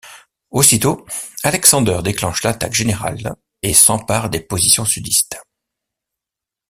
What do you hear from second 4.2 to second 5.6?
des positions sudistes.